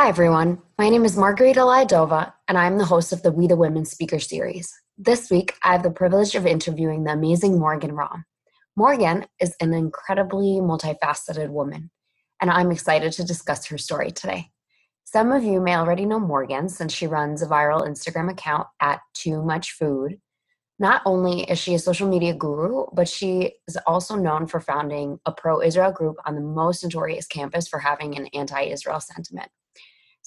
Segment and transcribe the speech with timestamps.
[0.00, 0.62] Hi, everyone.
[0.78, 4.20] My name is Margarita Lyadova, and I'm the host of the We the Women Speaker
[4.20, 4.72] Series.
[4.96, 8.22] This week, I have the privilege of interviewing the amazing Morgan Raum.
[8.76, 11.90] Morgan is an incredibly multifaceted woman,
[12.40, 14.52] and I'm excited to discuss her story today.
[15.02, 19.00] Some of you may already know Morgan since she runs a viral Instagram account at
[19.14, 20.20] Too Much Food.
[20.78, 25.18] Not only is she a social media guru, but she is also known for founding
[25.26, 29.50] a pro Israel group on the most notorious campus for having an anti Israel sentiment.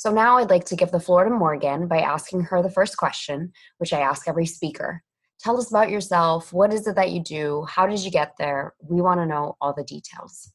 [0.02, 2.98] So now I'd like to give the floor to Morgan by asking her the first
[2.98, 5.04] question, which I ask every speaker.
[5.40, 6.52] Tell us about yourself.
[6.52, 7.68] What is it that you do?
[7.70, 8.73] How did you get there?
[8.82, 10.54] We want to know all the details.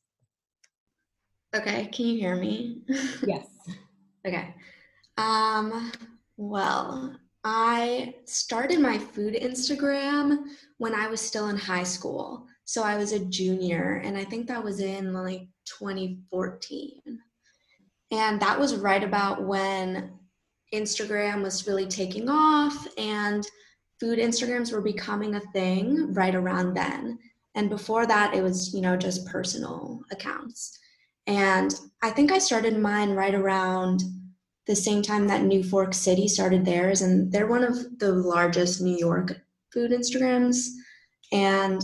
[1.54, 2.82] Okay, can you hear me?
[3.24, 3.46] Yes.
[4.26, 4.52] okay.
[5.16, 5.92] Um,
[6.36, 10.38] well, I started my food Instagram
[10.78, 12.48] when I was still in high school.
[12.64, 17.20] So I was a junior, and I think that was in like 2014.
[18.10, 20.12] And that was right about when
[20.72, 23.46] Instagram was really taking off and
[23.98, 27.18] food Instagrams were becoming a thing right around then.
[27.54, 30.78] And before that, it was, you know, just personal accounts.
[31.26, 34.02] And I think I started mine right around
[34.66, 37.02] the same time that New Fork City started theirs.
[37.02, 39.40] And they're one of the largest New York
[39.72, 40.68] food Instagrams.
[41.32, 41.82] And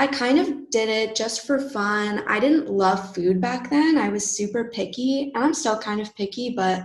[0.00, 2.24] I kind of did it just for fun.
[2.26, 3.98] I didn't love food back then.
[3.98, 6.84] I was super picky, and I'm still kind of picky, but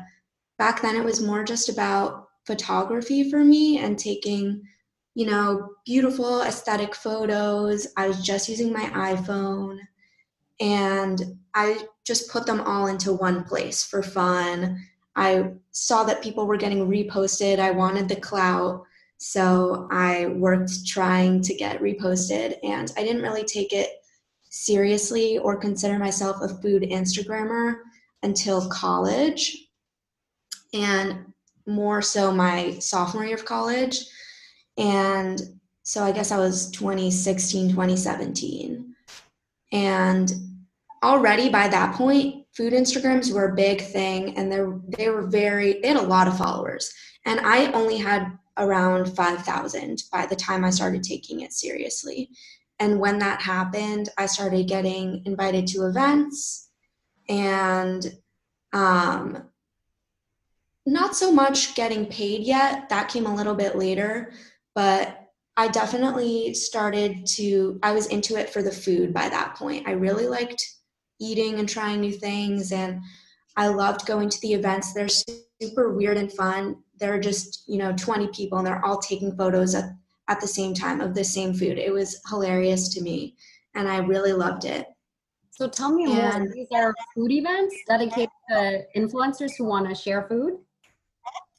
[0.57, 4.61] back then it was more just about photography for me and taking,
[5.13, 7.87] you know, beautiful aesthetic photos.
[7.95, 9.79] I was just using my iPhone
[10.59, 14.83] and I just put them all into one place for fun.
[15.15, 17.59] I saw that people were getting reposted.
[17.59, 18.83] I wanted the clout.
[19.17, 23.89] So I worked trying to get reposted, and I didn't really take it
[24.49, 27.77] seriously or consider myself a food Instagrammer
[28.23, 29.67] until college,
[30.73, 31.33] and
[31.65, 34.05] more so my sophomore year of college.
[34.77, 35.41] And
[35.83, 38.95] so I guess I was 2016, 2017.
[39.71, 40.31] And
[41.03, 44.61] already by that point, food Instagrams were a big thing and they
[44.97, 46.93] they were very they had a lot of followers.
[47.25, 52.29] And I only had around 5,000 by the time I started taking it seriously.
[52.79, 56.69] And when that happened, I started getting invited to events
[57.29, 58.05] and
[58.73, 59.43] um,
[60.85, 62.89] not so much getting paid yet.
[62.89, 64.33] That came a little bit later,
[64.73, 65.21] but
[65.57, 69.87] I definitely started to, I was into it for the food by that point.
[69.87, 70.63] I really liked
[71.19, 72.99] eating and trying new things, and
[73.55, 74.93] I loved going to the events.
[74.93, 78.99] They're super weird and fun there are just you know 20 people and they're all
[78.99, 79.85] taking photos at,
[80.27, 81.77] at the same time of the same food.
[81.77, 83.35] It was hilarious to me
[83.75, 84.87] and i really loved it.
[85.51, 89.95] So tell me and, more these are food events dedicated to influencers who want to
[89.95, 90.59] share food?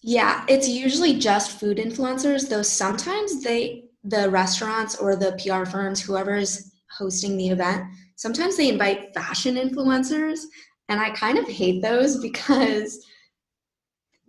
[0.02, 6.00] Yeah it's usually just food influencers though sometimes they the restaurants or the pr firms
[6.00, 10.42] whoever is hosting the event sometimes they invite fashion influencers
[10.88, 13.04] and i kind of hate those because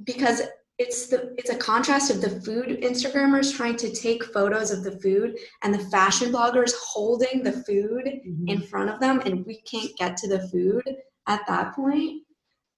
[0.04, 0.42] because
[0.78, 5.00] it's the it's a contrast of the food instagrammers trying to take photos of the
[5.00, 8.48] food and the fashion bloggers holding the food mm-hmm.
[8.48, 10.84] in front of them and we can't get to the food
[11.28, 12.24] at that point.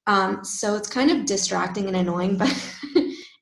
[0.07, 2.53] Um, so it's kind of distracting and annoying but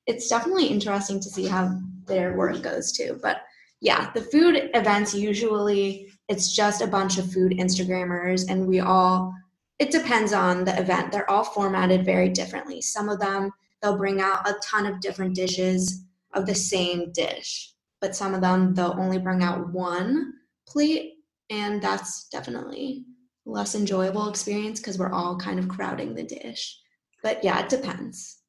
[0.07, 3.19] it's definitely interesting to see how their work goes too.
[3.21, 3.41] But
[3.79, 9.31] yeah the food events usually it's just a bunch of food instagrammers and we all
[9.77, 11.11] it depends on the event.
[11.11, 12.81] They're all formatted very differently.
[12.81, 13.51] Some of them
[13.81, 17.73] they'll bring out a ton of different dishes of the same dish.
[18.01, 20.33] But some of them, they'll only bring out one
[20.67, 21.13] plate,
[21.49, 23.05] and that's definitely
[23.45, 26.79] less enjoyable experience because we're all kind of crowding the dish.
[27.23, 28.39] But yeah, it depends.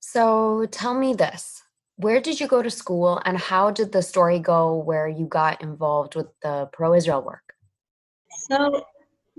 [0.00, 1.62] So tell me this.
[1.96, 5.62] Where did you go to school and how did the story go where you got
[5.62, 7.54] involved with the pro Israel work?
[8.48, 8.84] So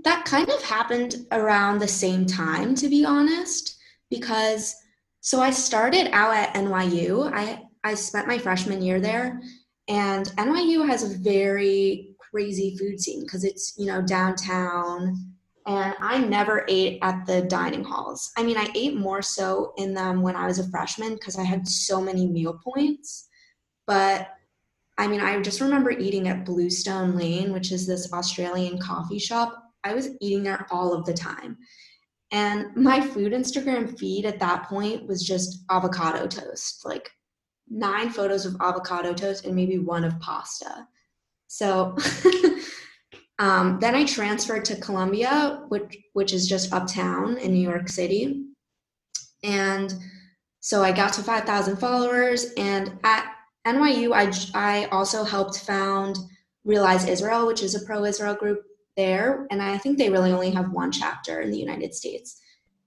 [0.04, 3.76] that kind of happened around the same time, to be honest,
[4.10, 4.74] because
[5.26, 7.32] so I started out at NYU.
[7.34, 9.40] I, I spent my freshman year there,
[9.88, 15.16] and NYU has a very crazy food scene because it's, you know, downtown.
[15.66, 18.30] And I never ate at the dining halls.
[18.38, 21.42] I mean, I ate more so in them when I was a freshman because I
[21.42, 23.26] had so many meal points.
[23.84, 24.28] But
[24.96, 29.60] I mean, I just remember eating at Bluestone Lane, which is this Australian coffee shop.
[29.82, 31.58] I was eating there all of the time.
[32.32, 37.10] And my food Instagram feed at that point was just avocado toast, like
[37.68, 40.88] nine photos of avocado toast and maybe one of pasta.
[41.46, 41.96] So
[43.38, 48.44] um, then I transferred to Columbia, which which is just uptown in New York City,
[49.42, 49.94] And
[50.60, 52.46] so I got to 5,000 followers.
[52.56, 53.32] And at
[53.64, 56.18] NYU, I, I also helped found
[56.64, 58.64] Realize Israel, which is a pro Israel group
[58.96, 59.46] there.
[59.50, 62.40] And I think they really only have one chapter in the United States.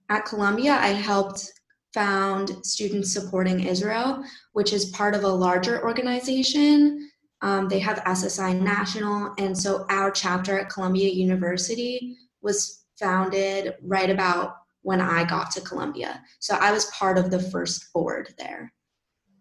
[0.10, 1.52] At Columbia, I helped
[1.94, 4.24] found Students Supporting Israel,
[4.54, 7.10] which is part of a larger organization.
[7.42, 9.34] Um, they have SSI National.
[9.38, 15.62] And so our chapter at Columbia University was founded right about when I got to
[15.62, 16.22] Columbia.
[16.40, 18.74] So I was part of the first board there.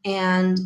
[0.05, 0.59] And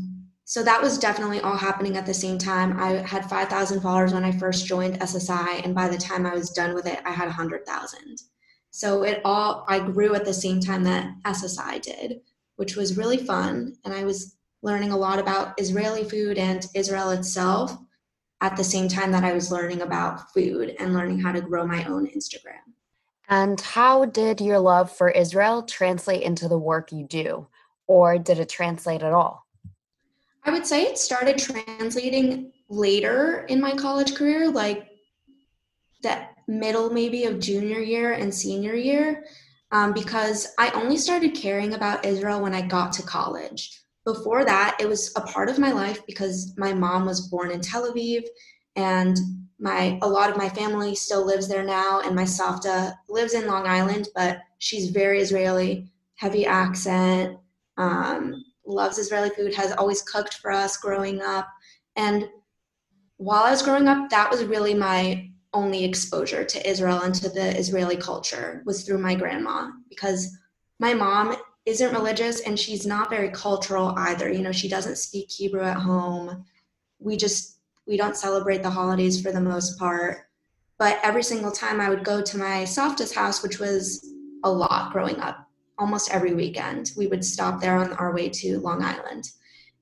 [0.52, 2.78] so that was definitely all happening at the same time.
[2.78, 6.50] I had 5,000 followers when I first joined SSI, and by the time I was
[6.50, 8.18] done with it, I had 100,000.
[8.70, 12.20] So it all, I grew at the same time that SSI did,
[12.56, 13.78] which was really fun.
[13.86, 17.74] And I was learning a lot about Israeli food and Israel itself
[18.42, 21.66] at the same time that I was learning about food and learning how to grow
[21.66, 22.60] my own Instagram.
[23.26, 27.46] And how did your love for Israel translate into the work you do?
[27.86, 29.41] Or did it translate at all?
[30.44, 34.88] I would say it started translating later in my college career, like
[36.02, 39.24] that middle maybe of junior year and senior year,
[39.70, 43.80] um, because I only started caring about Israel when I got to college.
[44.04, 47.60] Before that, it was a part of my life because my mom was born in
[47.60, 48.24] Tel Aviv
[48.74, 49.16] and
[49.62, 53.46] my a lot of my family still lives there now and my savta lives in
[53.46, 55.86] long island but she's very israeli
[56.16, 57.38] heavy accent
[57.76, 61.48] um, loves israeli food has always cooked for us growing up.
[61.96, 62.28] And
[63.16, 67.28] while i was growing up that was really my only exposure to israel and to
[67.28, 70.36] the israeli culture was through my grandma because
[70.80, 74.30] my mom isn't religious and she's not very cultural either.
[74.30, 76.44] You know she doesn't speak hebrew at home.
[76.98, 80.28] We just we don't celebrate the holidays for the most part.
[80.78, 84.04] But every single time I would go to my savta's house, which was
[84.42, 85.48] a lot growing up,
[85.82, 89.28] almost every weekend, we would stop there on our way to Long Island.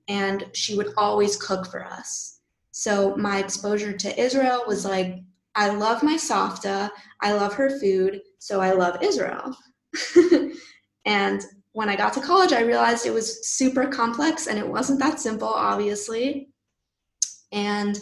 [0.09, 2.41] And she would always cook for us.
[2.71, 5.19] So my exposure to Israel was like,
[5.55, 6.89] I love my savta,
[7.21, 9.55] I love her food, so I love Israel.
[11.05, 15.01] and when I got to college, I realized it was super complex and it wasn't
[15.01, 16.49] that simple, obviously.
[17.53, 18.01] And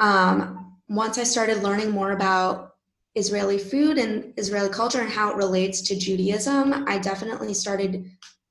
[0.00, 2.73] um, once I started learning more about
[3.14, 8.10] Israeli food and Israeli culture and how it relates to Judaism, I definitely started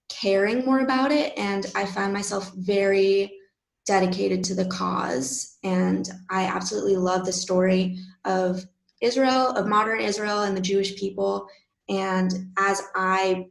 [0.10, 1.34] caring more about it.
[1.38, 3.38] And I found myself very
[3.86, 5.58] dedicated to the cause.
[5.64, 8.66] And I absolutely love the story of
[9.02, 11.48] Israel, of modern Israel and the Jewish people.
[11.90, 13.48] And as I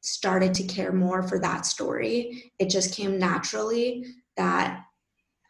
[0.00, 4.04] started to care more for that story, it just came naturally
[4.36, 4.84] that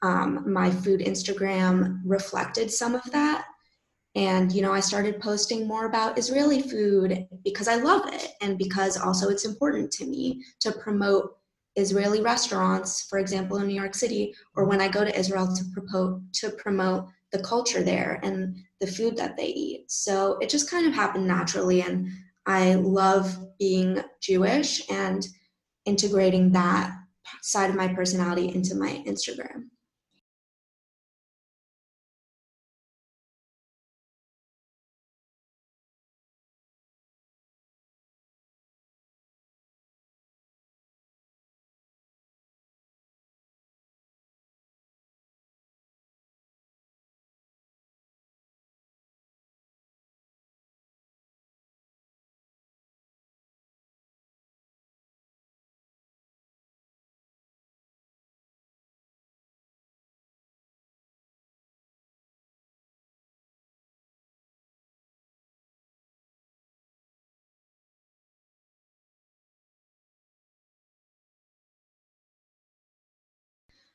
[0.02, 3.46] um, my food Instagram reflected some of that.
[4.14, 8.58] And, you know, I started posting more about Israeli food because I love it and
[8.58, 11.36] because also it's important to me to promote
[11.76, 15.64] Israeli restaurants, for example, in New York City, or when I go to Israel to
[15.72, 19.90] promote, to promote the culture there and the food that they eat.
[19.90, 21.82] So it just kind of happened naturally.
[21.82, 22.08] And
[22.46, 25.26] I love being Jewish and
[25.84, 26.92] integrating that
[27.42, 29.68] side of my personality into my Instagram.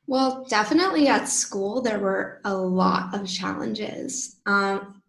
[0.05, 5.01] Well, definitely at school, there were a lot of challenges, um,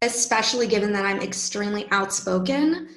[0.00, 2.88] especially given that I'm extremely outspoken.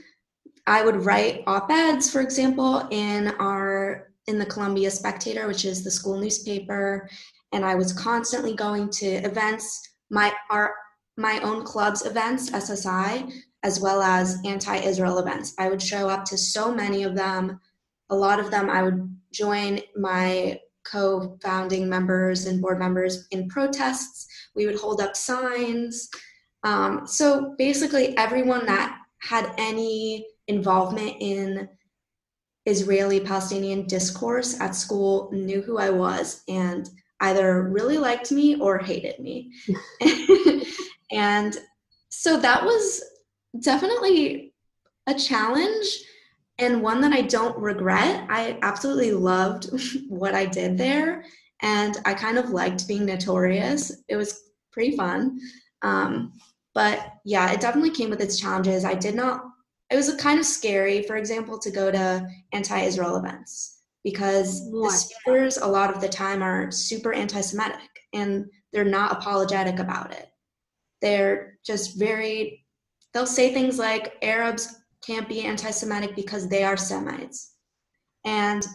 [0.68, 5.92] I would write op-eds, for example, in our in the Columbia Spectator, which is the
[5.92, 7.08] school newspaper,
[7.52, 10.74] and I was constantly going to events, my our
[11.18, 13.32] my own club's events, SSI,
[13.64, 15.54] as well as anti-Israel events.
[15.58, 17.60] I would show up to so many of them.
[18.10, 24.28] A lot of them I would join my co-founding members and board members in protests.
[24.56, 26.10] We would hold up signs.
[26.64, 31.68] Um, so basically, everyone that had any involvement in
[32.66, 36.90] Israeli Palestinian discourse at school knew who I was and
[37.22, 39.52] either really liked me or hated me.
[41.12, 41.58] and
[42.10, 43.04] so that was
[43.60, 44.54] definitely
[45.08, 45.86] a challenge
[46.58, 48.26] and one that I don't regret.
[48.30, 49.70] I absolutely loved
[50.10, 51.26] what I did there,
[51.62, 53.92] and I kind of liked being notorious.
[54.08, 55.40] It was pretty fun.
[55.82, 56.34] Um,
[56.74, 58.84] but yeah, it definitely came with its challenges.
[58.84, 59.42] I did not,
[59.90, 64.92] it was kind of scary, for example, to go to anti Israel events because what?
[64.92, 67.80] the speakers a lot of the time are super anti Semitic
[68.14, 70.28] and they're not apologetic about it.
[71.02, 72.66] They're just very,
[73.14, 77.54] they'll say things like Arabs can't be anti Semitic because they are Semites.
[78.26, 78.66] And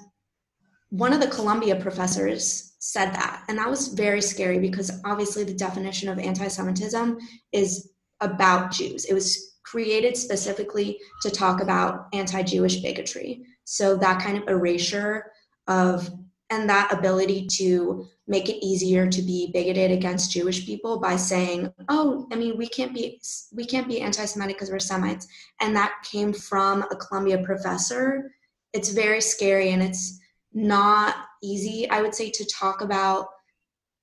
[0.90, 3.44] one of the Columbia professors said that.
[3.48, 7.18] And that was very scary because obviously the definition of anti Semitism
[7.52, 9.04] is about Jews.
[9.04, 13.44] It was created specifically to talk about anti Jewish bigotry.
[13.64, 15.30] So that kind of erasure
[15.68, 16.10] of
[16.50, 21.72] and that ability to make it easier to be bigoted against Jewish people by saying,
[21.88, 23.20] "Oh, I mean, we can't be
[23.52, 25.26] we can't be anti-Semitic because we're Semites,"
[25.60, 28.32] and that came from a Columbia professor.
[28.72, 30.20] It's very scary, and it's
[30.52, 33.28] not easy, I would say, to talk about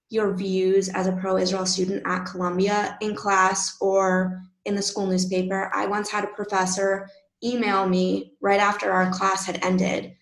[0.09, 5.05] your views as a pro Israel student at Columbia in class or in the school
[5.05, 5.69] newspaper.
[5.73, 7.09] I once had a professor
[7.43, 10.15] email me right after our class had ended.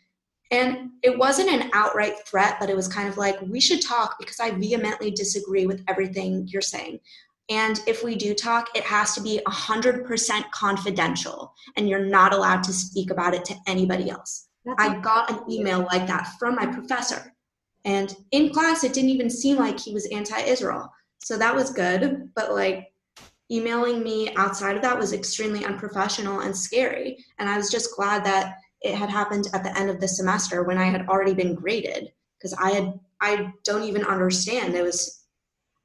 [0.52, 4.18] And it wasn't an outright threat, but it was kind of like, we should talk
[4.20, 7.00] because I vehemently disagree with everything you're saying.
[7.50, 12.64] And if we do talk, it has to be 100% confidential, and you're not allowed
[12.64, 14.48] to speak about it to anybody else.
[14.66, 17.34] That's I got an email like that from my professor.
[17.84, 20.92] And in class, it didn't even seem like he was anti Israel.
[21.20, 22.32] So that was good.
[22.36, 22.92] But like
[23.52, 27.24] emailing me outside of that was extremely unprofessional and scary.
[27.38, 30.64] And I was just glad that it had happened at the end of the semester
[30.64, 34.76] when I had already been graded because I had, I don't even understand.
[34.76, 35.24] It was,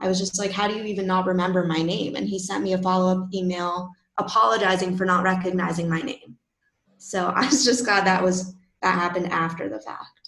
[0.00, 2.14] I was just like, how do you even not remember my name?
[2.14, 6.36] And he sent me a follow up email apologizing for not recognizing my name.
[6.98, 10.19] So I was just glad that was that happened after the fact.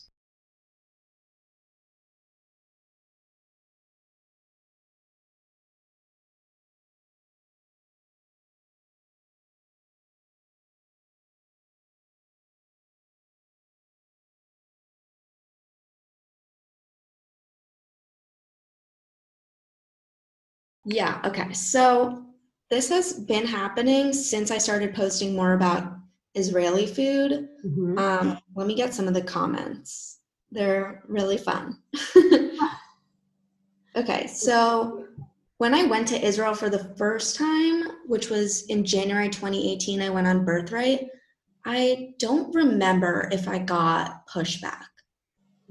[20.85, 21.53] Yeah, okay.
[21.53, 22.25] So
[22.71, 25.95] this has been happening since I started posting more about
[26.35, 27.49] Israeli food.
[27.65, 27.99] Mm-hmm.
[27.99, 30.21] Um, let me get some of the comments.
[30.51, 31.79] They're really fun.
[33.97, 35.07] okay, so
[35.59, 40.11] when I went to Israel for the first time, which was in January 2018, I
[40.11, 41.09] went on Birthright.
[41.65, 44.87] I don't remember if I got pushback.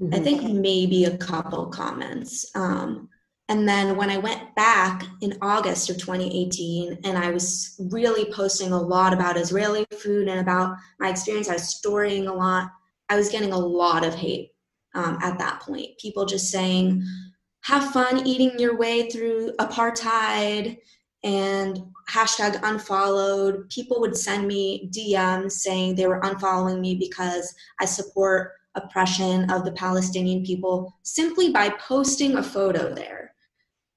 [0.00, 0.14] Mm-hmm.
[0.14, 2.50] I think maybe a couple comments.
[2.54, 3.08] Um,
[3.48, 8.72] and then when I went back in August of 2018, and I was really posting
[8.72, 12.70] a lot about Israeli food and about my experience, I was storying a lot.
[13.08, 14.52] I was getting a lot of hate
[14.94, 15.98] um, at that point.
[15.98, 17.04] People just saying,
[17.62, 20.78] have fun eating your way through apartheid
[21.22, 23.68] and hashtag unfollowed.
[23.70, 29.64] People would send me DMs saying they were unfollowing me because I support oppression of
[29.64, 33.21] the Palestinian people simply by posting a photo there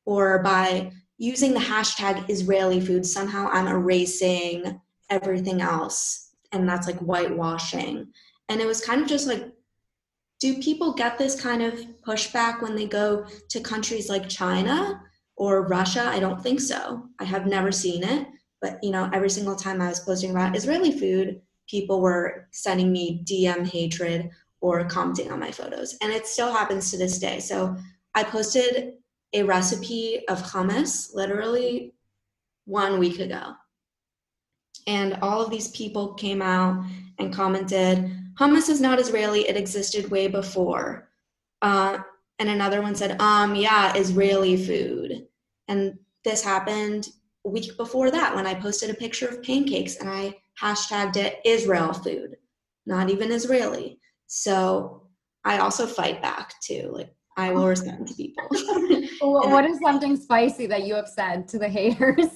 [0.05, 6.33] or by using the hashtag Israeli food, somehow I'm erasing everything else.
[6.51, 8.07] And that's like whitewashing.
[8.49, 9.51] And it was kind of just like,
[10.39, 15.01] do people get this kind of pushback when they go to countries like China
[15.37, 16.03] or Russia?
[16.03, 17.07] I don't think so.
[17.19, 18.27] I have never seen it.
[18.61, 22.91] But you know, every single time I was posting about Israeli food, people were sending
[22.91, 24.29] me DM hatred
[24.61, 25.97] or commenting on my photos.
[26.01, 27.39] And it still happens to this day.
[27.39, 27.75] So
[28.13, 28.93] I posted
[29.35, 31.93] a recipe of hummus literally
[32.65, 33.53] one week ago.
[34.87, 36.83] And all of these people came out
[37.19, 41.09] and commented, hummus is not Israeli, it existed way before.
[41.61, 41.99] Uh,
[42.39, 45.27] and another one said, um, yeah, Israeli food.
[45.67, 47.09] And this happened
[47.45, 51.39] a week before that when I posted a picture of pancakes and I hashtagged it
[51.43, 52.37] Israel food,
[52.85, 53.99] not even Israeli.
[54.27, 55.07] So
[55.43, 56.89] I also fight back too.
[56.93, 58.47] Like I will respond to people.
[59.21, 62.27] what is something spicy that you have said to the haters?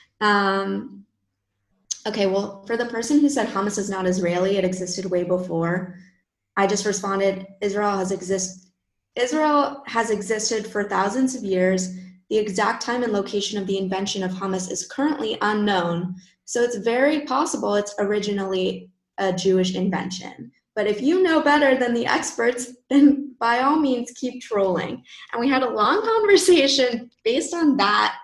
[0.20, 1.04] um,
[2.06, 5.96] okay, well, for the person who said hummus is not Israeli, it existed way before.
[6.56, 8.64] I just responded, Israel has exist
[9.14, 11.96] Israel has existed for thousands of years.
[12.30, 16.14] The exact time and location of the invention of hummus is currently unknown,
[16.44, 20.52] so it's very possible it's originally a Jewish invention.
[20.76, 25.02] But if you know better than the experts, then by all means keep trolling.
[25.32, 28.16] And we had a long conversation based on that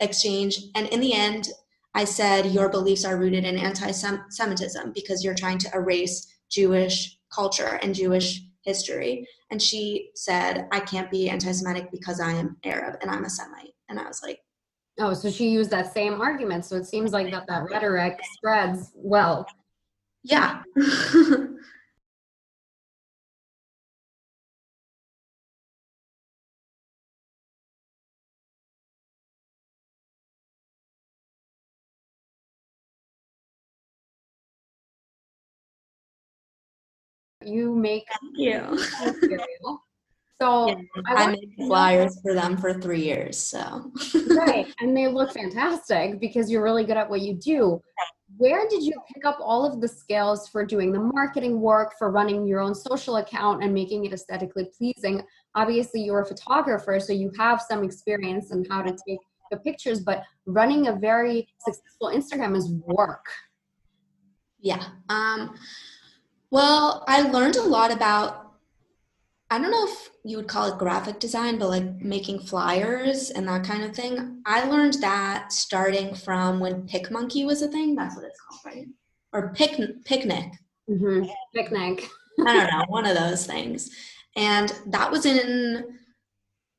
[0.00, 0.58] exchange.
[0.74, 1.48] And in the end,
[1.94, 7.18] I said, Your beliefs are rooted in anti Semitism because you're trying to erase Jewish
[7.32, 9.26] culture and Jewish history.
[9.50, 13.30] And she said, I can't be anti Semitic because I am Arab and I'm a
[13.30, 13.74] Semite.
[13.88, 14.40] And I was like,
[14.98, 16.64] Oh, so she used that same argument.
[16.64, 19.46] So it seems like that, that rhetoric spreads well.
[20.22, 20.62] Yeah.
[37.44, 38.78] You make you.
[40.40, 40.74] So yeah,
[41.06, 43.36] I, I made flyers for them for three years.
[43.36, 43.92] So
[44.30, 47.78] right, and they look fantastic because you're really good at what you do.
[48.38, 52.10] Where did you pick up all of the skills for doing the marketing work, for
[52.10, 55.22] running your own social account and making it aesthetically pleasing?
[55.54, 59.18] Obviously, you're a photographer, so you have some experience in how to take
[59.50, 63.26] the pictures, but running a very successful Instagram is work.
[64.60, 64.84] Yeah.
[65.10, 65.54] Um,
[66.50, 68.40] well, I learned a lot about
[69.52, 73.48] I don't know if you would call it graphic design, but like making flyers and
[73.48, 74.42] that kind of thing.
[74.46, 77.96] I learned that starting from when PicMonkey was a thing.
[77.96, 78.86] That's what it's called, right?
[79.32, 80.52] Or pic picnic.
[80.88, 81.28] Mm-hmm.
[81.56, 82.06] Picnik.
[82.46, 83.90] I don't know, one of those things.
[84.36, 85.98] And that was in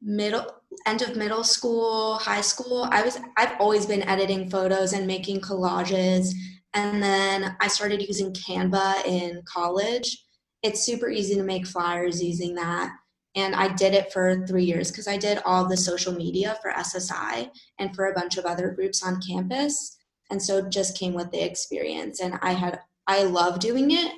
[0.02, 0.46] middle
[0.86, 2.88] end of middle school, high school.
[2.90, 6.34] I was I've always been editing photos and making collages.
[6.74, 10.18] And then I started using Canva in college
[10.64, 12.92] it's super easy to make flyers using that.
[13.36, 16.72] And I did it for three years because I did all the social media for
[16.72, 17.50] SSI
[17.80, 19.98] and for a bunch of other groups on campus.
[20.30, 22.20] And so it just came with the experience.
[22.20, 24.12] And I had, I love doing it.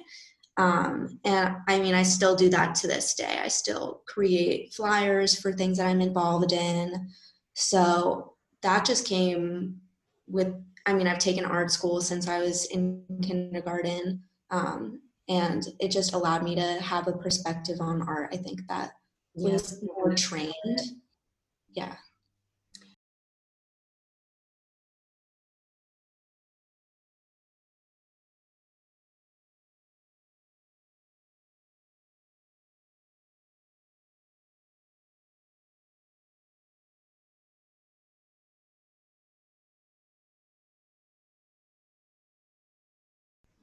[0.57, 3.39] Um, and I mean, I still do that to this day.
[3.41, 7.10] I still create flyers for things that I'm involved in.
[7.53, 9.79] So that just came
[10.33, 10.53] with,
[10.85, 14.23] I mean, I've taken art school since I was in kindergarten.
[14.49, 14.99] Um,
[15.29, 18.91] and it just allowed me to have a perspective on art i think that
[19.36, 20.53] was more trained
[21.71, 21.95] yeah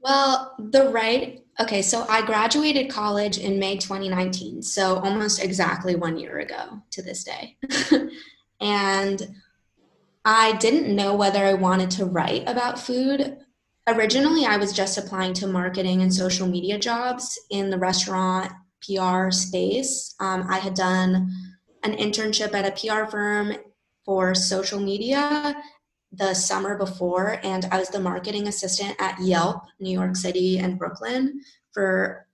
[0.03, 6.19] Well, the right, okay, so I graduated college in May 2019, so almost exactly one
[6.19, 7.57] year ago to this day.
[8.61, 9.35] and
[10.25, 13.39] I didn't know whether I wanted to write about food.
[13.87, 19.31] Originally, I was just applying to marketing and social media jobs in the restaurant PR
[19.31, 20.15] space.
[20.19, 21.31] Um, I had done
[21.83, 23.55] an internship at a PR firm
[24.05, 25.55] for social media
[26.12, 30.79] the summer before, and I was the marketing assistant at Yelp, New York City, and
[30.79, 31.40] Brooklyn
[31.73, 32.27] for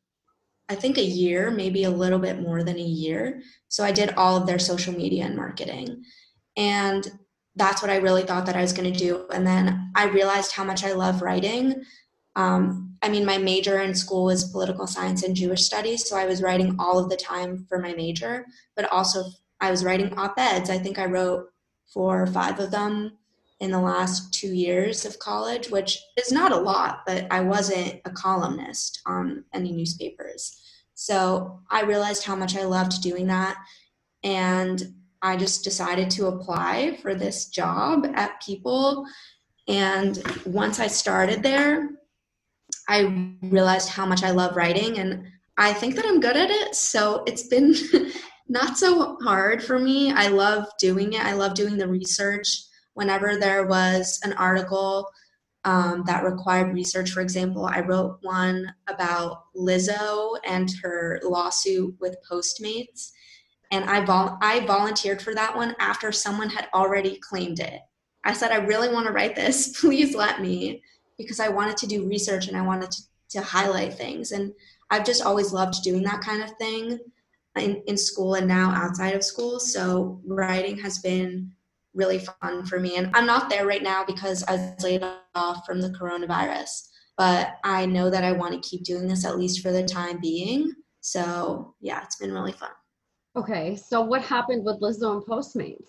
[0.68, 3.40] I think a year, maybe a little bit more than a year.
[3.68, 6.02] So I did all of their social media and marketing.
[6.56, 7.08] And
[7.54, 9.26] that's what I really thought that I was going to do.
[9.32, 11.84] And then I realized how much I love writing.
[12.34, 16.08] Um, I mean, my major in school was political science and Jewish studies.
[16.08, 19.24] So I was writing all of the time for my major, but also
[19.60, 20.68] I was writing op eds.
[20.68, 21.46] I think I wrote
[21.92, 23.12] four or five of them
[23.60, 28.00] in the last two years of college, which is not a lot, but I wasn't
[28.04, 30.60] a columnist on any newspapers.
[30.94, 33.56] So I realized how much I loved doing that.
[34.22, 39.06] And I just decided to apply for this job at People.
[39.68, 41.90] And once I started there,
[42.88, 45.26] I realized how much I love writing and
[45.58, 46.74] I think that I'm good at it.
[46.74, 47.74] So it's been
[48.48, 50.12] not so hard for me.
[50.12, 51.24] I love doing it.
[51.24, 52.62] I love doing the research
[52.96, 55.06] whenever there was an article
[55.66, 62.16] um, that required research, for example, I wrote one about Lizzo and her lawsuit with
[62.28, 63.10] Postmates.
[63.70, 67.80] And I, vol- I volunteered for that one after someone had already claimed it.
[68.24, 69.78] I said, I really want to write this.
[69.80, 70.82] Please let me,
[71.18, 74.32] because I wanted to do research and I wanted to, to highlight things.
[74.32, 74.54] And
[74.90, 76.98] I've just always loved doing that kind of thing
[77.58, 79.60] in, in school and now outside of school.
[79.60, 81.52] So writing has been
[81.96, 82.96] really fun for me.
[82.96, 85.04] And I'm not there right now because I was laid
[85.34, 86.68] off from the coronavirus,
[87.16, 90.20] but I know that I want to keep doing this at least for the time
[90.20, 90.72] being.
[91.00, 92.70] So yeah, it's been really fun.
[93.36, 95.86] Okay, so what happened with Lizzo and Postmates?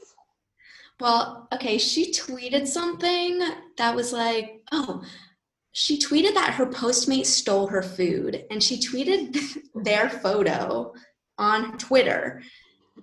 [1.00, 3.40] Well, okay, she tweeted something
[3.78, 5.04] that was like, oh,
[5.72, 9.38] she tweeted that her Postmate stole her food, and she tweeted
[9.76, 10.92] their photo
[11.38, 12.42] on Twitter,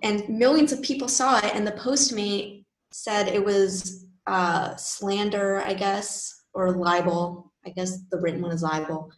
[0.03, 2.64] and millions of people saw it, and the Postmate
[2.95, 7.51] said it was uh, slander, I guess, or libel.
[7.65, 9.11] I guess the written one is libel.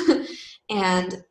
[0.70, 1.22] and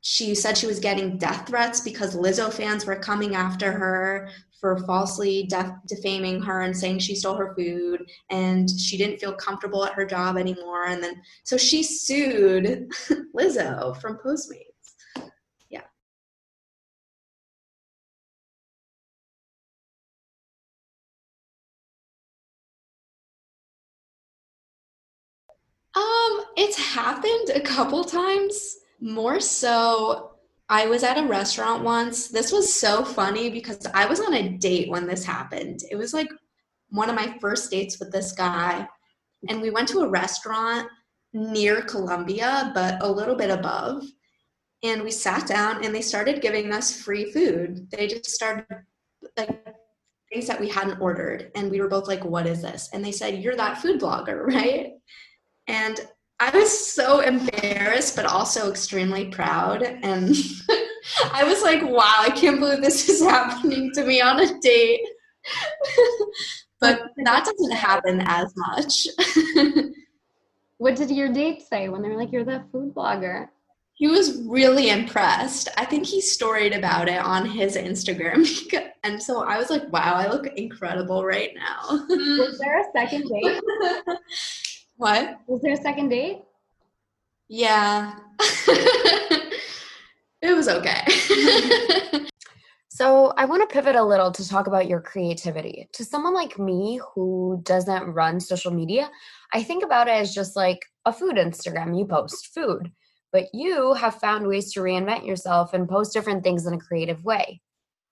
[0.00, 4.78] she said she was getting death threats because Lizzo fans were coming after her for
[4.78, 9.84] falsely def- defaming her and saying she stole her food and she didn't feel comfortable
[9.84, 12.90] at her job anymore and then so she sued
[13.36, 14.67] Lizzo from Postmates.
[25.98, 30.32] Um it's happened a couple times more so
[30.68, 32.28] I was at a restaurant once.
[32.28, 35.80] This was so funny because I was on a date when this happened.
[35.90, 36.28] It was like
[36.90, 38.86] one of my first dates with this guy.
[39.48, 40.88] And we went to a restaurant
[41.32, 44.04] near Columbia, but a little bit above.
[44.82, 47.90] And we sat down and they started giving us free food.
[47.90, 48.66] They just started
[49.38, 49.64] like
[50.30, 51.50] things that we hadn't ordered.
[51.54, 52.90] And we were both like, what is this?
[52.92, 54.92] And they said, You're that food blogger, right?
[55.68, 56.00] And
[56.40, 59.82] I was so embarrassed, but also extremely proud.
[59.82, 60.34] And
[61.32, 65.00] I was like, wow, I can't believe this is happening to me on a date.
[66.80, 69.06] but that doesn't happen as much.
[70.78, 73.48] what did your date say when they were like, you're the food blogger?
[73.94, 75.68] He was really impressed.
[75.76, 78.46] I think he storied about it on his Instagram.
[79.02, 82.06] and so I was like, wow, I look incredible right now.
[82.08, 83.60] Was there a second date?
[84.98, 85.38] What?
[85.46, 86.42] Was there a second date?
[87.48, 88.16] Yeah.
[88.40, 89.54] it
[90.56, 91.04] was okay.
[92.88, 95.88] so, I want to pivot a little to talk about your creativity.
[95.92, 99.08] To someone like me who doesn't run social media,
[99.54, 101.96] I think about it as just like a food Instagram.
[101.96, 102.90] You post food,
[103.32, 107.24] but you have found ways to reinvent yourself and post different things in a creative
[107.24, 107.60] way.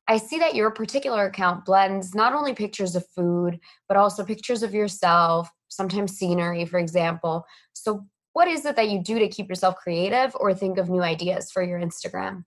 [0.07, 4.63] I see that your particular account blends not only pictures of food, but also pictures
[4.63, 7.47] of yourself, sometimes scenery, for example.
[7.73, 11.03] So, what is it that you do to keep yourself creative or think of new
[11.03, 12.45] ideas for your Instagram?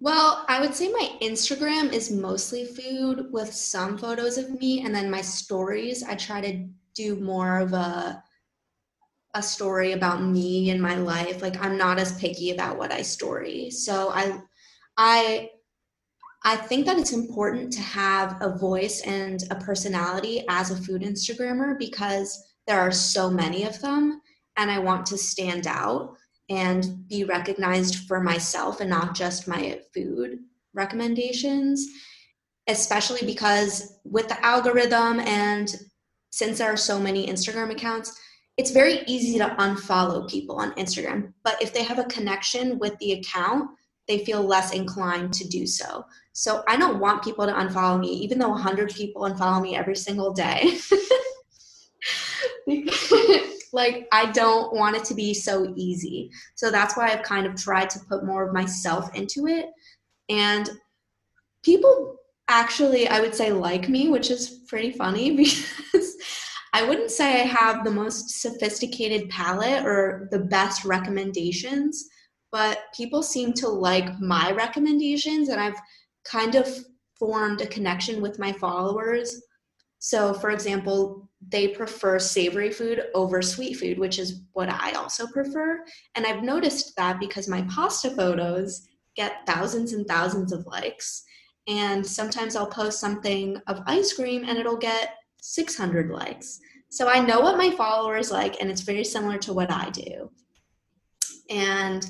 [0.00, 4.94] Well, I would say my Instagram is mostly food with some photos of me, and
[4.94, 8.22] then my stories, I try to do more of a
[9.34, 11.42] a story about me and my life.
[11.42, 13.70] Like I'm not as picky about what I story.
[13.70, 14.40] So I
[14.96, 15.50] I
[16.46, 21.02] I think that it's important to have a voice and a personality as a food
[21.02, 24.22] Instagrammer because there are so many of them,
[24.56, 26.14] and I want to stand out
[26.48, 30.38] and be recognized for myself and not just my food
[30.72, 31.84] recommendations,
[32.68, 35.74] especially because with the algorithm and
[36.30, 38.16] since there are so many Instagram accounts,
[38.56, 41.32] it's very easy to unfollow people on Instagram.
[41.42, 43.68] But if they have a connection with the account,
[44.06, 46.04] they feel less inclined to do so.
[46.38, 49.96] So I don't want people to unfollow me, even though 100 people unfollow me every
[49.96, 50.76] single day.
[53.72, 56.30] like, I don't want it to be so easy.
[56.54, 59.70] So that's why I've kind of tried to put more of myself into it.
[60.28, 60.68] And
[61.62, 62.16] people
[62.48, 66.16] actually, I would say, like me, which is pretty funny because
[66.74, 72.10] I wouldn't say I have the most sophisticated palette or the best recommendations
[72.52, 75.78] but people seem to like my recommendations and I've
[76.30, 76.68] kind of
[77.18, 79.42] formed a connection with my followers.
[79.98, 85.26] So, for example, they prefer savory food over sweet food, which is what I also
[85.26, 85.84] prefer.
[86.14, 88.86] And I've noticed that because my pasta photos
[89.16, 91.24] get thousands and thousands of likes.
[91.66, 96.60] And sometimes I'll post something of ice cream and it'll get 600 likes.
[96.88, 100.30] So I know what my followers like, and it's very similar to what I do.
[101.50, 102.08] And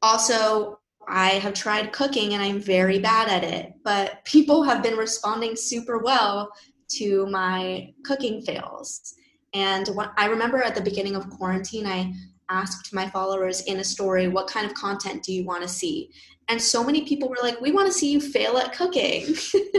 [0.00, 4.96] also, I have tried cooking and I'm very bad at it, but people have been
[4.96, 6.50] responding super well
[6.96, 9.14] to my cooking fails.
[9.52, 12.12] And what, I remember at the beginning of quarantine, I
[12.50, 16.10] asked my followers in a story, What kind of content do you want to see?
[16.48, 19.34] And so many people were like, We want to see you fail at cooking,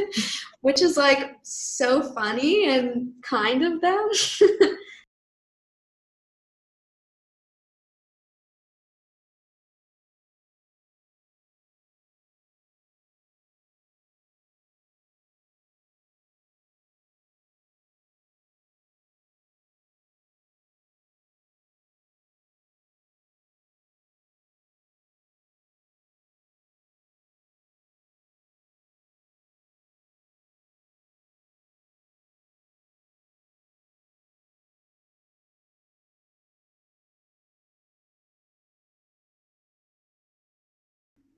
[0.61, 4.09] which is like so funny and kind of them.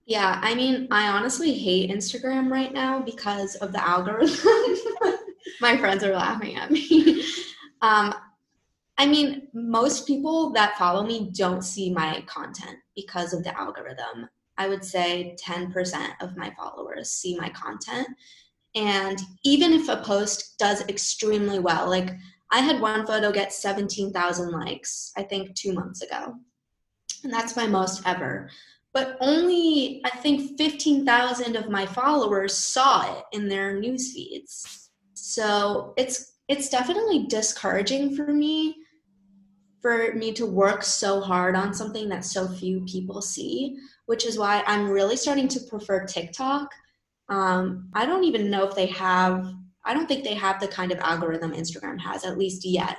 [0.08, 4.48] Yeah, I mean, I honestly hate Instagram right now because of the algorithm.
[5.62, 7.24] My friends are laughing at me.
[7.80, 8.12] Um,
[8.98, 14.28] I mean, most people that follow me don't see my content because of the algorithm.
[14.58, 18.08] I would say 10% of my followers see my content.
[18.74, 22.15] And even if a post does extremely well, like
[22.52, 26.34] I had one photo get 17,000 likes, I think two months ago.
[27.24, 28.50] And that's my most ever.
[28.93, 34.89] But only, I think, 15,000 of my followers saw it in their news feeds.
[35.13, 38.76] So it's it's definitely discouraging for me
[39.82, 44.38] for me to work so hard on something that so few people see, which is
[44.38, 46.69] why I'm really starting to prefer TikTok.
[47.30, 49.54] Um, I don't even know if they have,
[49.86, 52.97] I don't think they have the kind of algorithm Instagram has, at least yet.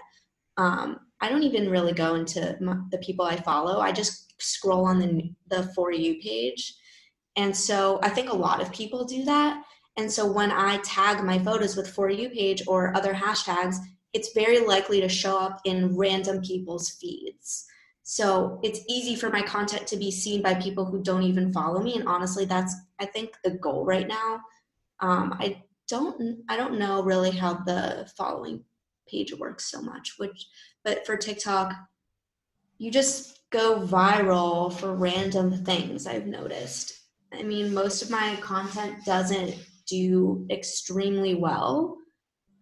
[0.56, 3.80] Um, I don't even really go into my, the people I follow.
[3.80, 6.74] I just scroll on the, the For You page.
[7.36, 9.62] And so I think a lot of people do that.
[9.96, 13.76] And so when I tag my photos with For You page or other hashtags,
[14.12, 17.66] it's very likely to show up in random people's feeds.
[18.04, 21.82] So it's easy for my content to be seen by people who don't even follow
[21.82, 21.96] me.
[21.96, 24.40] And honestly, that's I think the goal right now.
[25.00, 28.64] Um, I don't I don't know really how the following
[29.06, 30.46] page works so much, which
[30.88, 31.74] but for TikTok,
[32.78, 36.06] you just go viral for random things.
[36.06, 36.94] I've noticed.
[37.30, 39.54] I mean, most of my content doesn't
[39.86, 41.98] do extremely well,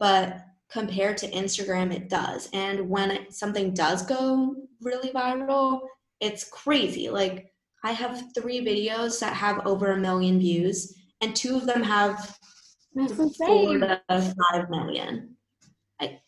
[0.01, 2.49] but compared to Instagram, it does.
[2.53, 5.83] And when it, something does go really viral,
[6.21, 7.09] it's crazy.
[7.09, 7.53] Like,
[7.85, 12.37] I have three videos that have over a million views, and two of them have
[13.37, 15.37] four to five million.
[16.01, 16.19] I,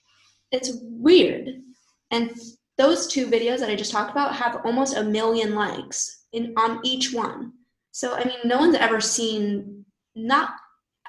[0.52, 1.62] it's weird.
[2.10, 2.32] And
[2.76, 6.80] those two videos that I just talked about have almost a million likes in on
[6.84, 7.52] each one.
[7.90, 10.50] So I mean, no one's ever seen not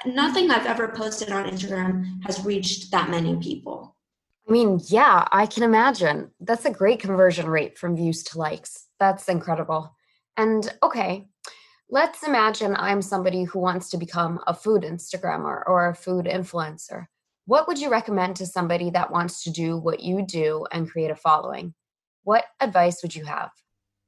[0.05, 3.95] nothing I've ever posted on Instagram has reached that many people.
[4.47, 6.31] I mean, yeah, I can imagine.
[6.39, 8.87] That's a great conversion rate from views to likes.
[8.99, 9.95] That's incredible.
[10.37, 11.27] And okay,
[11.89, 17.07] let's imagine I'm somebody who wants to become a food Instagrammer or a food influencer.
[17.49, 21.09] What would you recommend to somebody that wants to do what you do and create
[21.09, 21.73] a following?
[22.21, 23.49] What advice would you have?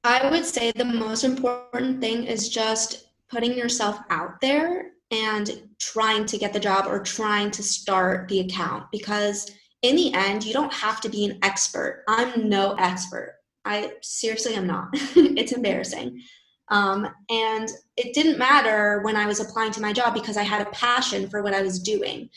[0.03, 6.27] I would say the most important thing is just putting yourself out there and trying
[6.27, 9.49] to get the job or trying to start the account because
[9.81, 12.03] in the end you don't have to be an expert.
[12.07, 13.37] I'm no expert.
[13.65, 14.89] I seriously am not.
[15.15, 16.21] It's embarrassing.
[16.67, 20.65] Um, and it didn't matter when i was applying to my job because i had
[20.65, 22.29] a passion for what i was doing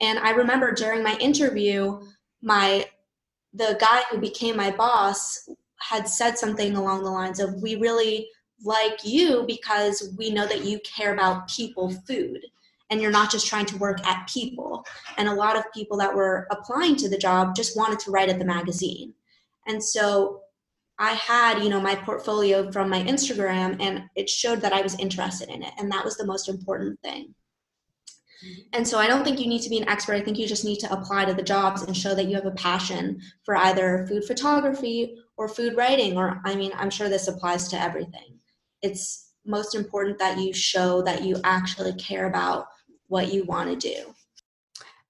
[0.00, 2.00] and i remember during my interview
[2.42, 2.84] my
[3.54, 5.48] the guy who became my boss
[5.80, 8.28] had said something along the lines of we really
[8.64, 12.40] like you because we know that you care about people food
[12.90, 14.84] and you're not just trying to work at people.
[15.18, 18.30] And a lot of people that were applying to the job just wanted to write
[18.30, 19.12] at the magazine.
[19.66, 20.40] And so
[20.98, 24.98] I had, you know, my portfolio from my Instagram and it showed that I was
[24.98, 25.72] interested in it.
[25.78, 27.34] And that was the most important thing.
[28.72, 30.14] And so I don't think you need to be an expert.
[30.14, 32.46] I think you just need to apply to the jobs and show that you have
[32.46, 37.28] a passion for either food photography or food writing, or I mean, I'm sure this
[37.28, 38.38] applies to everything
[38.82, 42.66] it's most important that you show that you actually care about
[43.06, 44.14] what you want to do.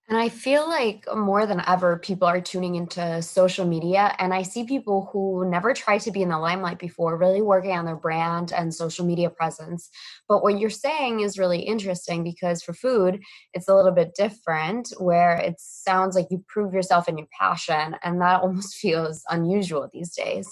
[0.08, 4.14] And I feel like more than ever, people are tuning into social media.
[4.18, 7.72] And I see people who never tried to be in the limelight before really working
[7.72, 9.90] on their brand and social media presence.
[10.26, 13.20] But what you're saying is really interesting because for food,
[13.52, 17.96] it's a little bit different, where it sounds like you prove yourself and your passion.
[18.02, 20.48] And that almost feels unusual these days.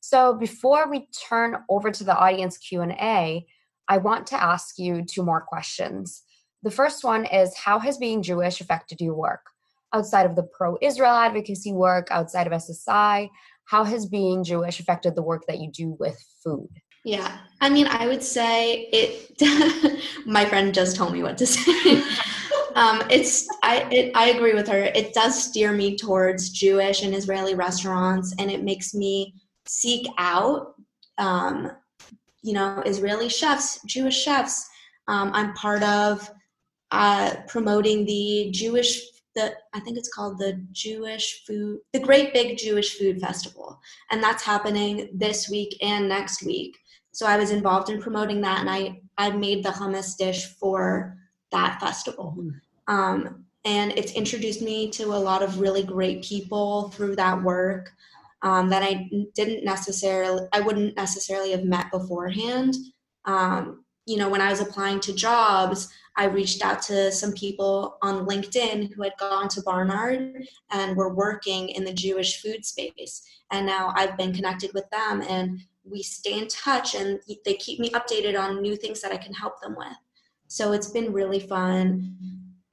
[0.00, 3.46] So before we turn over to the audience Q&A,
[3.88, 6.22] I want to ask you two more questions.
[6.62, 9.46] The first one is how has being Jewish affected your work?
[9.92, 13.30] Outside of the pro-Israel advocacy work, outside of SSI,
[13.64, 16.68] how has being Jewish affected the work that you do with food?
[17.04, 20.02] Yeah, I mean, I would say it.
[20.26, 21.94] my friend just told me what to say.
[22.74, 24.82] um, it's I it, I agree with her.
[24.82, 29.34] It does steer me towards Jewish and Israeli restaurants, and it makes me
[29.66, 30.74] seek out,
[31.16, 31.72] um,
[32.42, 34.68] you know, Israeli chefs, Jewish chefs.
[35.08, 36.30] Um, I'm part of
[36.90, 39.00] uh, promoting the Jewish,
[39.34, 44.22] the I think it's called the Jewish Food, the Great Big Jewish Food Festival, and
[44.22, 46.76] that's happening this week and next week.
[47.12, 51.16] So I was involved in promoting that, and I I made the hummus dish for
[51.52, 52.34] that festival.
[52.38, 52.94] Mm-hmm.
[52.94, 57.92] Um, and it's introduced me to a lot of really great people through that work
[58.42, 62.74] um, that I didn't necessarily, I wouldn't necessarily have met beforehand.
[63.26, 67.98] Um, you know, when I was applying to jobs, I reached out to some people
[68.02, 73.22] on LinkedIn who had gone to Barnard and were working in the Jewish food space.
[73.50, 77.80] And now I've been connected with them and we stay in touch and they keep
[77.80, 79.96] me updated on new things that I can help them with.
[80.48, 82.16] So it's been really fun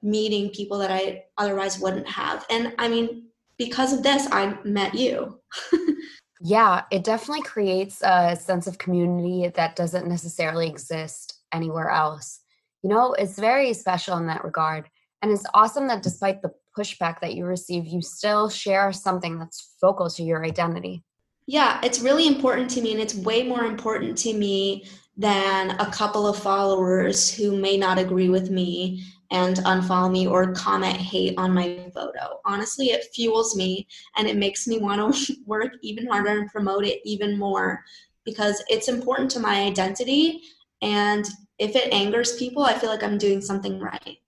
[0.02, 2.44] meeting people that I otherwise wouldn't have.
[2.50, 5.40] And I mean, because of this, I met you.
[6.40, 12.40] yeah, it definitely creates a sense of community that doesn't necessarily exist anywhere else.
[12.88, 14.88] You know, it's very special in that regard.
[15.20, 19.74] And it's awesome that despite the pushback that you receive, you still share something that's
[19.78, 21.04] focal to your identity.
[21.46, 24.86] Yeah, it's really important to me, and it's way more important to me
[25.18, 30.54] than a couple of followers who may not agree with me and unfollow me or
[30.54, 32.40] comment hate on my photo.
[32.46, 36.86] Honestly, it fuels me and it makes me want to work even harder and promote
[36.86, 37.84] it even more
[38.24, 40.40] because it's important to my identity.
[40.80, 44.18] And if it angers people, I feel like I'm doing something right.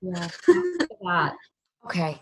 [0.00, 0.28] Yeah.
[1.02, 1.34] that.
[1.84, 2.20] Okay.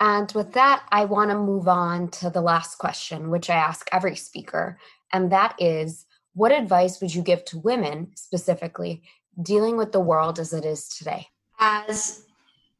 [0.00, 3.88] And with that, I want to move on to the last question, which I ask
[3.92, 4.78] every speaker.
[5.12, 9.02] And that is what advice would you give to women specifically
[9.42, 11.26] dealing with the world as it is today?
[11.58, 12.24] as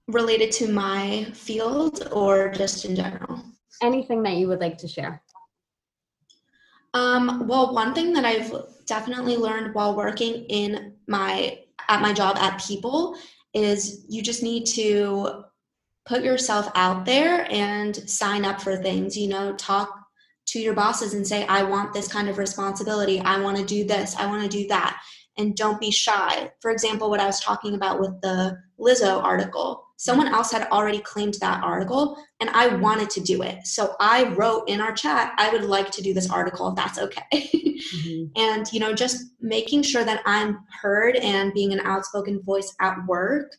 [0.07, 3.43] related to my field or just in general?
[3.83, 5.23] Anything that you would like to share?
[6.99, 8.53] Um, well, one thing that I've
[8.87, 13.17] definitely learned while working in my at my job at People
[13.55, 15.45] is you just need to
[16.07, 19.17] put yourself out there and sign up for things.
[19.17, 19.97] You know, talk
[20.49, 23.21] to your bosses and say, I want this kind of responsibility.
[23.21, 24.17] I want to do this.
[24.17, 25.01] I want to do that
[25.37, 26.51] and don't be shy.
[26.61, 31.01] For example, what I was talking about with the Lizzo article, someone else had already
[31.01, 33.67] claimed that article and I wanted to do it.
[33.67, 36.99] So I wrote in our chat, I would like to do this article if that's
[36.99, 37.23] okay.
[37.35, 38.25] mm-hmm.
[38.37, 42.97] And, you know, just making sure that I'm heard and being an outspoken voice at
[43.07, 43.53] work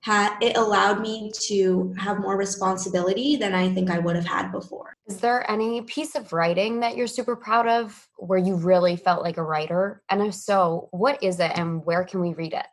[0.00, 4.50] had it allowed me to have more responsibility than I think I would have had
[4.50, 4.96] before.
[5.06, 9.22] Is there any piece of writing that you're super proud of where you really felt
[9.22, 10.02] like a writer?
[10.08, 12.66] And if so, what is it and where can we read it?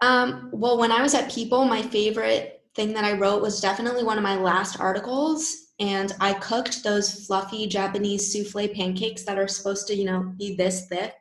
[0.00, 4.04] Um, well, when I was at People, my favorite thing that I wrote was definitely
[4.04, 5.72] one of my last articles.
[5.80, 10.54] And I cooked those fluffy Japanese souffle pancakes that are supposed to, you know, be
[10.54, 11.14] this thick.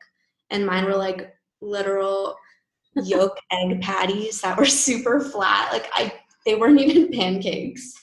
[0.49, 2.35] And mine were like literal
[3.03, 5.71] yolk egg patties that were super flat.
[5.71, 6.13] Like I
[6.45, 7.93] they weren't even pancakes.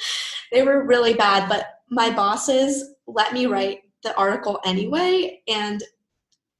[0.52, 5.82] they were really bad, but my bosses let me write the article anyway and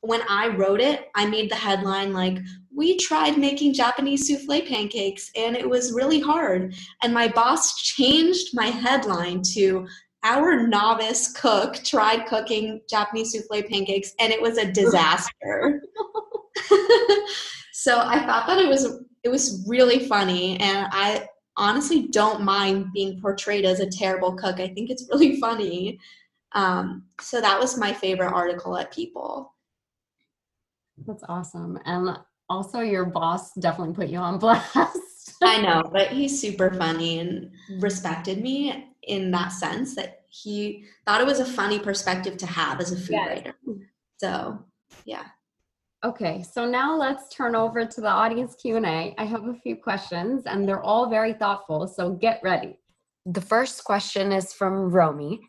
[0.00, 2.38] when I wrote it, I made the headline like,
[2.78, 6.74] We tried making Japanese souffle pancakes and it was really hard.
[7.02, 9.86] And my boss changed my headline to,
[10.24, 15.82] Our novice cook tried cooking Japanese souffle pancakes and it was a disaster.
[17.78, 22.92] So I thought that it was it was really funny, and I honestly don't mind
[22.92, 24.58] being portrayed as a terrible cook.
[24.58, 26.00] I think it's really funny.
[26.52, 29.54] Um, so that was my favorite article at People.
[31.06, 35.34] That's awesome, and also your boss definitely put you on blast.
[35.42, 41.20] I know, but he's super funny and respected me in that sense that he thought
[41.20, 43.28] it was a funny perspective to have as a food yes.
[43.28, 43.54] writer.
[44.18, 44.58] So,
[45.04, 45.24] yeah.
[46.04, 49.14] Okay, so now let's turn over to the audience Q&A.
[49.18, 52.78] I have a few questions and they're all very thoughtful, so get ready.
[53.26, 55.40] The first question is from Romy.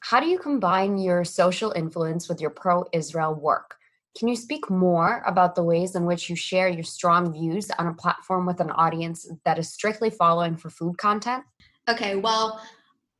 [0.00, 3.75] How do you combine your social influence with your pro-Israel work?
[4.16, 7.86] Can you speak more about the ways in which you share your strong views on
[7.86, 11.44] a platform with an audience that is strictly following for food content?
[11.88, 12.62] Okay, well,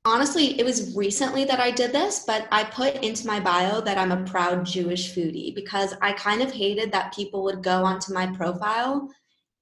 [0.07, 3.99] honestly, it was recently that I did this, but I put into my bio that
[3.99, 8.15] I'm a proud Jewish foodie because I kind of hated that people would go onto
[8.15, 9.11] my profile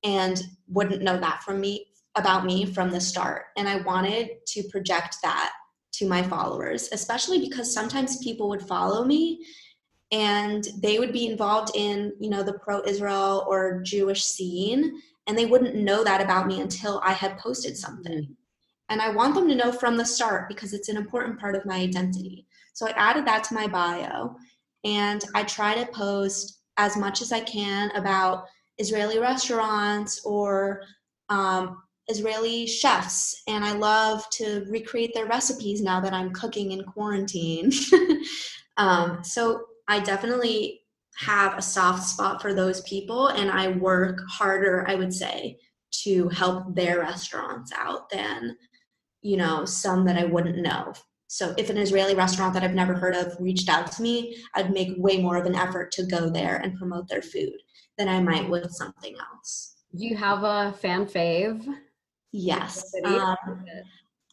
[0.04, 3.46] and wouldn't know that from me about me from the start.
[3.56, 5.52] And I wanted to project that
[5.94, 9.44] to my followers, especially because sometimes people would follow me
[10.14, 15.46] and they would be involved in, you know, the pro-Israel or Jewish scene and they
[15.46, 18.36] wouldn't know that about me until I had posted something.
[18.90, 21.66] And I want them to know from the start because it's an important part of
[21.66, 22.46] my identity.
[22.74, 24.36] So I added that to my bio.
[24.84, 28.44] And I try to post as much as I can about
[28.78, 30.82] Israeli restaurants or
[31.28, 33.42] um, Israeli chefs.
[33.48, 37.72] And I love to recreate their recipes now that I'm cooking in quarantine.
[38.76, 40.80] um, so I definitely
[41.16, 45.58] have a soft spot for those people and I work harder, I would say,
[46.02, 48.56] to help their restaurants out than
[49.24, 50.92] you know, some that I wouldn't know
[51.26, 54.72] So if an Israeli restaurant that I've never heard of reached out to me, I'd
[54.72, 57.56] make way more of an effort to go there and promote their food
[57.98, 59.76] than I might with something else.
[59.96, 61.66] Do you have a fan fave?
[62.30, 62.92] Yes.
[63.04, 63.36] Um,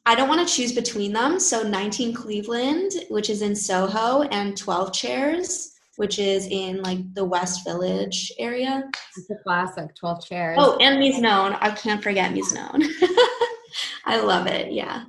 [0.06, 1.40] I don't want to choose between them.
[1.40, 7.24] So 19 Cleveland, which is in Soho, and 12 Chairs, which is in like the
[7.24, 8.90] West Village area.
[9.16, 10.58] It's a classic, 12 Chairs.
[10.60, 11.58] Oh, and Miznon.
[11.62, 12.84] I can't forget Miznon.
[14.06, 14.72] I love it.
[14.72, 15.04] Yeah.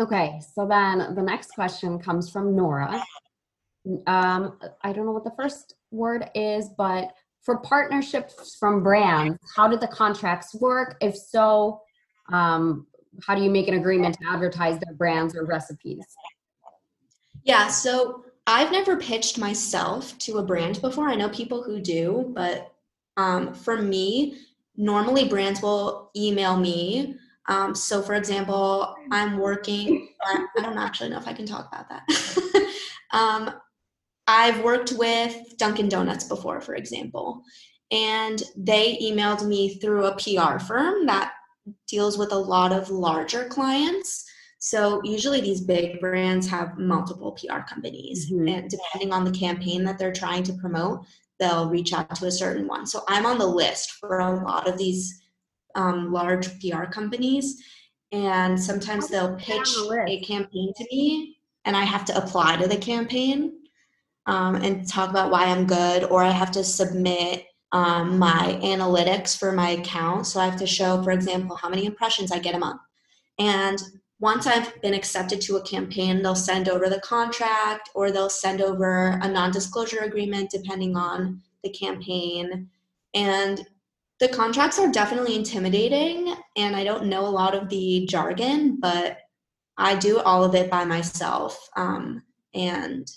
[0.00, 3.04] Okay, so then the next question comes from Nora.
[4.06, 9.68] Um, I don't know what the first word is, but for partnerships from brands, how
[9.68, 10.96] did the contracts work?
[11.00, 11.82] If so,
[12.32, 12.86] um,
[13.26, 16.04] how do you make an agreement to advertise their brands or recipes?
[17.44, 21.08] Yeah, so I've never pitched myself to a brand before.
[21.08, 22.72] I know people who do, but
[23.16, 24.38] um, for me,
[24.76, 27.16] normally brands will email me.
[27.48, 31.88] Um, so, for example, I'm working, I don't actually know if I can talk about
[31.88, 32.74] that.
[33.12, 33.50] um,
[34.26, 37.42] I've worked with Dunkin' Donuts before, for example,
[37.90, 41.32] and they emailed me through a PR firm that
[41.88, 44.24] deals with a lot of larger clients.
[44.58, 48.48] So usually these big brands have multiple PR companies, mm-hmm.
[48.48, 51.06] and depending on the campaign that they're trying to promote,
[51.38, 52.86] they'll reach out to a certain one.
[52.86, 55.22] So I'm on the list for a lot of these
[55.74, 57.62] um, large PR companies,
[58.12, 59.74] and sometimes they'll pitch
[60.06, 63.52] a campaign to me, and I have to apply to the campaign
[64.26, 69.38] um, and talk about why I'm good, or I have to submit um, my analytics
[69.38, 70.26] for my account.
[70.26, 72.80] So I have to show, for example, how many impressions I get a month.
[73.38, 73.80] And
[74.18, 78.60] once I've been accepted to a campaign, they'll send over the contract or they'll send
[78.60, 82.68] over a non disclosure agreement depending on the campaign.
[83.14, 83.66] And
[84.20, 89.18] the contracts are definitely intimidating, and I don't know a lot of the jargon, but
[89.78, 91.70] I do all of it by myself.
[91.74, 93.10] Um, and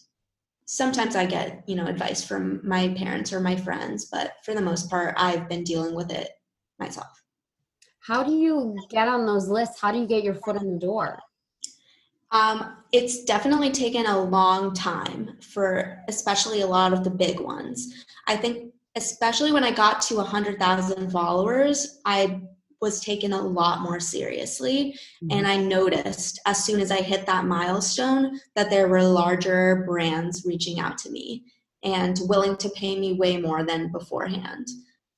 [0.74, 4.62] sometimes I get, you know, advice from my parents or my friends, but for the
[4.62, 6.30] most part, I've been dealing with it
[6.80, 7.24] myself.
[8.00, 9.80] How do you get on those lists?
[9.80, 11.20] How do you get your foot in the door?
[12.32, 18.06] Um, it's definitely taken a long time for especially a lot of the big ones.
[18.28, 22.42] I think especially when I got to 100,000 followers, I
[22.84, 25.00] was taken a lot more seriously.
[25.24, 25.38] Mm-hmm.
[25.38, 30.44] And I noticed as soon as I hit that milestone that there were larger brands
[30.46, 31.46] reaching out to me
[31.82, 34.68] and willing to pay me way more than beforehand.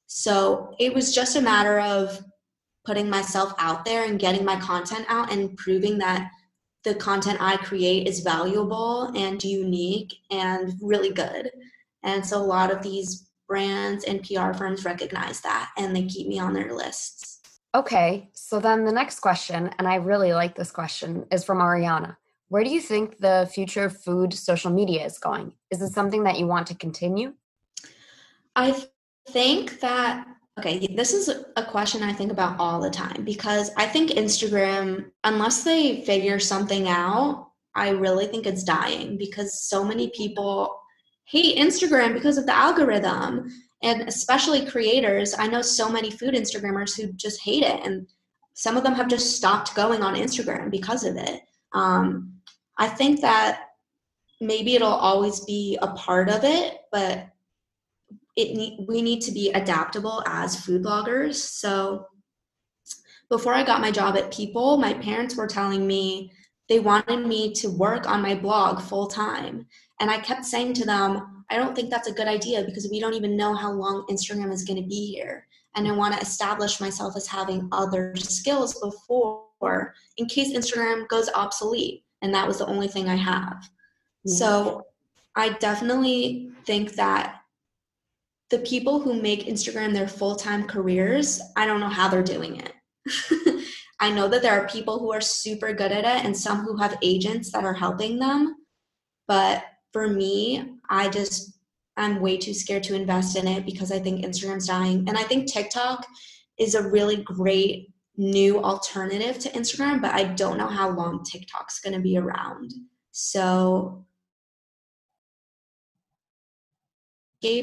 [0.05, 2.23] So it was just a matter of
[2.85, 6.29] putting myself out there and getting my content out and proving that
[6.83, 11.49] the content I create is valuable and unique and really good.
[12.03, 16.27] And so a lot of these brands and PR firms recognize that and they keep
[16.27, 17.34] me on their lists.
[17.75, 22.15] Okay, so then the next question, and I really like this question, is from Ariana.
[22.47, 25.51] Where do you think the future of food social media is going?
[25.71, 27.33] Is it something that you want to continue?
[28.55, 28.81] I
[29.27, 30.25] think that,
[30.57, 35.11] okay, this is a question I think about all the time because I think Instagram,
[35.25, 40.79] unless they figure something out, I really think it's dying because so many people
[41.25, 43.49] hate Instagram because of the algorithm
[43.85, 48.07] and especially creators i know so many food instagrammers who just hate it and
[48.53, 51.41] some of them have just stopped going on instagram because of it.
[51.73, 52.33] Um,
[52.77, 53.61] i think that
[54.41, 57.29] maybe it'll always be a part of it but
[58.35, 61.35] it need, we need to be adaptable as food bloggers.
[61.35, 62.07] So
[63.29, 66.31] before i got my job at people my parents were telling me
[66.67, 69.67] they wanted me to work on my blog full time.
[69.99, 72.99] And i kept saying to them I don't think that's a good idea because we
[72.99, 75.47] don't even know how long Instagram is going to be here.
[75.75, 81.29] And I want to establish myself as having other skills before in case Instagram goes
[81.35, 82.03] obsolete.
[82.21, 83.69] And that was the only thing I have.
[84.23, 84.35] Yeah.
[84.35, 84.87] So
[85.35, 87.41] I definitely think that
[88.49, 92.61] the people who make Instagram their full time careers, I don't know how they're doing
[92.61, 92.73] it.
[93.99, 96.77] I know that there are people who are super good at it and some who
[96.77, 98.55] have agents that are helping them.
[99.27, 99.63] But
[99.95, 101.53] for me, I just
[101.95, 105.05] I'm way too scared to invest in it because I think Instagram's dying.
[105.07, 106.05] And I think TikTok
[106.57, 111.79] is a really great new alternative to Instagram, but I don't know how long TikTok's
[111.79, 112.73] going to be around.
[113.11, 114.05] So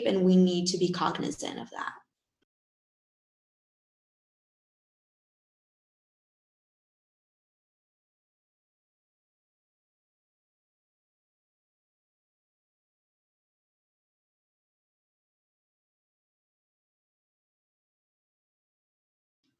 [0.06, 1.92] and we need to be cognizant of that.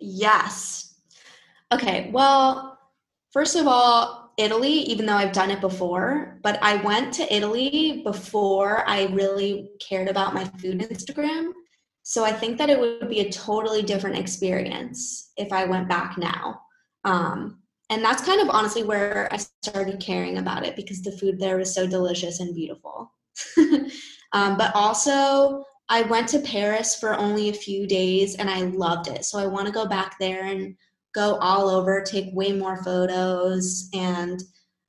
[0.02, 0.94] Yes.
[1.72, 2.78] Okay, well,
[3.32, 8.02] first of all, Italy, even though I've done it before, but I went to Italy
[8.04, 11.52] before I really cared about my food Instagram.
[12.02, 16.18] So I think that it would be a totally different experience if I went back
[16.18, 16.60] now.
[17.04, 21.38] Um, and that's kind of honestly where I started caring about it because the food
[21.38, 23.12] there was so delicious and beautiful.
[24.32, 29.08] um, but also, I went to Paris for only a few days and I loved
[29.08, 29.26] it.
[29.26, 30.74] So I want to go back there and
[31.14, 34.42] go all over, take way more photos, and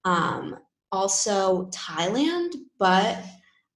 [0.05, 0.55] um,
[0.93, 2.53] also Thailand.
[2.79, 3.17] But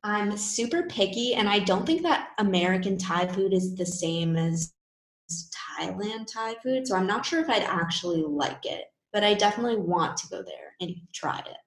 [0.06, 4.74] I'm super picky, and I don't think that American Thai food is the same as
[5.78, 6.88] Thailand Thai food.
[6.88, 10.38] So I'm not sure if I'd actually like it, but I definitely want to go
[10.44, 11.58] there and try it.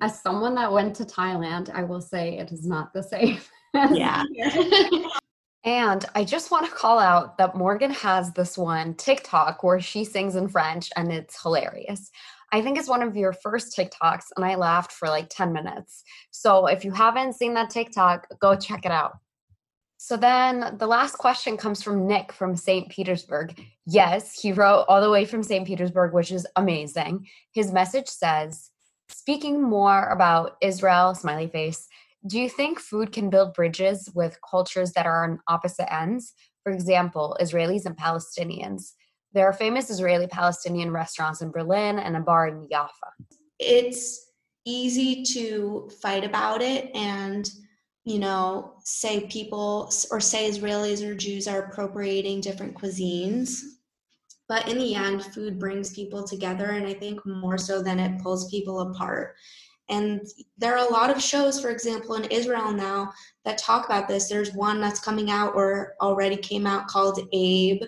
[0.00, 3.38] As someone that went to Thailand, I will say it is not the same.
[3.74, 4.24] Yeah.
[5.62, 10.04] And I just want to call out that Morgan has this one TikTok where she
[10.04, 12.10] sings in French and it's hilarious.
[12.50, 16.02] I think it's one of your first TikToks and I laughed for like 10 minutes.
[16.30, 19.18] So if you haven't seen that TikTok, go check it out.
[19.98, 22.88] So then the last question comes from Nick from St.
[22.88, 23.62] Petersburg.
[23.84, 25.66] Yes, he wrote all the way from St.
[25.66, 27.26] Petersburg, which is amazing.
[27.52, 28.70] His message says,
[29.10, 31.86] Speaking more about Israel, smiley face,
[32.26, 36.34] do you think food can build bridges with cultures that are on opposite ends?
[36.62, 38.92] For example, Israelis and Palestinians.
[39.32, 43.12] There are famous Israeli Palestinian restaurants in Berlin and a bar in Jaffa.
[43.58, 44.30] It's
[44.64, 47.48] easy to fight about it and
[48.04, 53.60] you know say people or say Israelis or Jews are appropriating different cuisines
[54.48, 58.20] but in the end food brings people together and I think more so than it
[58.22, 59.34] pulls people apart
[59.90, 60.24] and
[60.56, 63.12] there are a lot of shows, for example, in Israel now
[63.44, 64.28] that talk about this.
[64.28, 67.82] There's one that's coming out or already came out called Abe,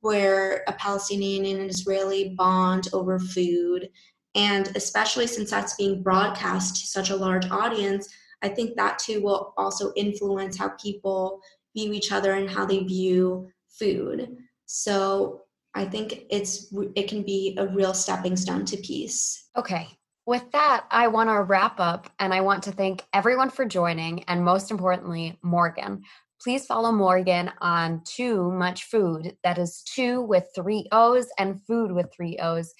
[0.00, 3.90] where a Palestinian and an Israeli bond over food.
[4.36, 8.08] And especially since that's being broadcast to such a large audience,
[8.40, 11.40] I think that too will also influence how people
[11.76, 14.36] view each other and how they view food.
[14.66, 15.42] So
[15.74, 19.48] I think it's it can be a real stepping stone to peace.
[19.56, 19.88] Okay,
[20.28, 24.24] with that, I want to wrap up and I want to thank everyone for joining
[24.24, 26.02] and most importantly, Morgan.
[26.38, 29.38] Please follow Morgan on Too Much Food.
[29.42, 32.74] That is two with three O's and food with three O's.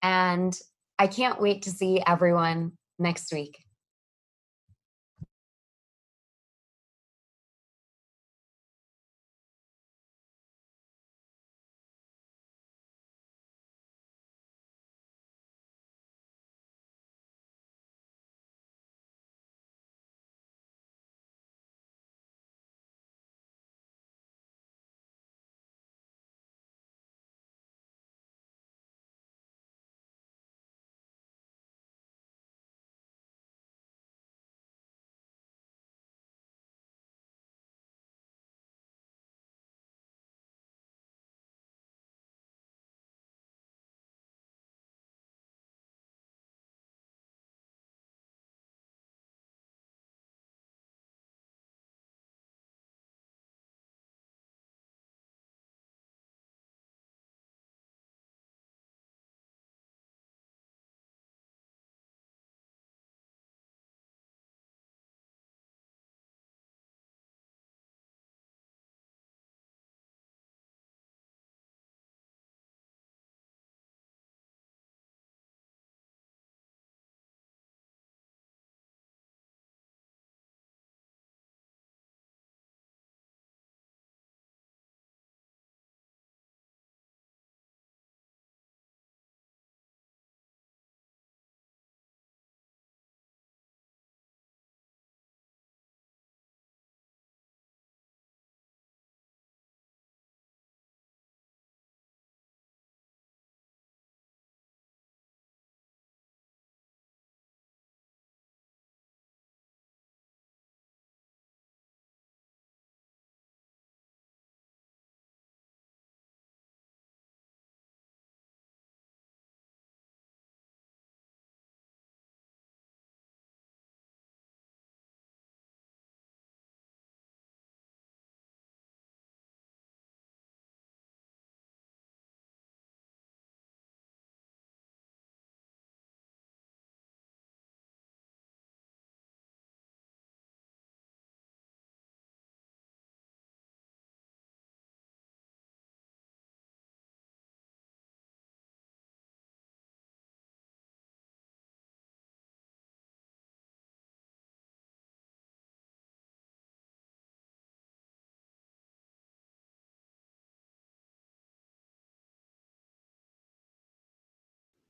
[0.00, 0.56] And
[0.96, 3.58] I can't wait to see everyone next week.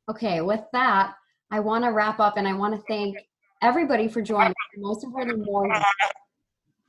[0.09, 1.15] Okay, with that,
[1.51, 3.17] I want to wrap up and I want to thank
[3.63, 4.55] everybody for joining.
[4.77, 5.81] Most importantly, Morgan.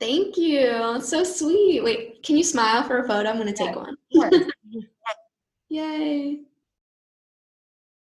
[0.00, 1.00] Thank you.
[1.00, 1.82] So sweet.
[1.84, 3.30] Wait, can you smile for a photo?
[3.30, 3.96] I'm going to take one.
[5.68, 6.40] Yay.